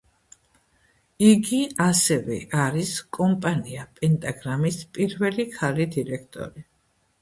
იგი 1.31 1.59
ასევე 1.85 2.39
არის 2.65 2.95
კომპანია 3.19 3.87
პენტაგრამის 4.03 4.85
პირველი, 4.99 5.51
ქალი 5.57 5.93
დირექტორი. 5.99 6.71